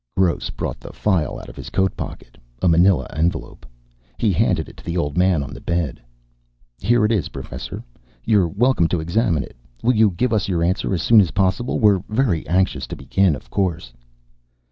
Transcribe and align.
Gross 0.17 0.49
brought 0.49 0.79
the 0.79 0.91
file 0.91 1.37
out 1.39 1.47
of 1.47 1.55
his 1.55 1.69
coat 1.69 1.95
pocket, 1.95 2.35
a 2.59 2.67
manila 2.67 3.05
envelope. 3.13 3.67
He 4.17 4.33
handed 4.33 4.67
it 4.67 4.75
to 4.77 4.83
the 4.83 4.97
old 4.97 5.15
man 5.15 5.43
on 5.43 5.53
the 5.53 5.61
bed. 5.61 6.01
"Here 6.79 7.05
it 7.05 7.11
is, 7.11 7.29
Professor. 7.29 7.83
You're 8.25 8.47
welcome 8.47 8.87
to 8.87 8.99
examine 8.99 9.43
it. 9.43 9.55
Will 9.83 9.93
you 9.95 10.09
give 10.09 10.33
us 10.33 10.47
your 10.47 10.63
answer 10.63 10.91
as 10.95 11.03
soon 11.03 11.21
as 11.21 11.29
possible? 11.29 11.79
We're 11.79 12.01
very 12.09 12.47
anxious 12.47 12.87
to 12.87 12.95
begin, 12.95 13.35
of 13.35 13.51
course." 13.51 13.93